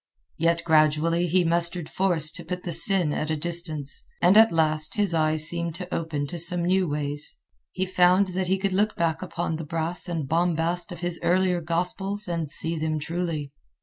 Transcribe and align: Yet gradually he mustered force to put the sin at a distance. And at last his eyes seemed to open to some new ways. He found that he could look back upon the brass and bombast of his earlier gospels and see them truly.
Yet 0.39 0.63
gradually 0.63 1.27
he 1.27 1.43
mustered 1.43 1.87
force 1.87 2.31
to 2.31 2.43
put 2.43 2.63
the 2.63 2.71
sin 2.71 3.13
at 3.13 3.29
a 3.29 3.35
distance. 3.37 4.03
And 4.19 4.35
at 4.35 4.51
last 4.51 4.95
his 4.95 5.13
eyes 5.13 5.47
seemed 5.47 5.75
to 5.75 5.93
open 5.93 6.25
to 6.25 6.39
some 6.39 6.63
new 6.65 6.87
ways. 6.87 7.35
He 7.71 7.85
found 7.85 8.29
that 8.29 8.47
he 8.47 8.57
could 8.57 8.73
look 8.73 8.95
back 8.95 9.21
upon 9.21 9.57
the 9.57 9.63
brass 9.63 10.09
and 10.09 10.27
bombast 10.27 10.91
of 10.91 11.01
his 11.01 11.19
earlier 11.21 11.61
gospels 11.61 12.27
and 12.27 12.49
see 12.49 12.79
them 12.79 12.97
truly. 12.97 13.51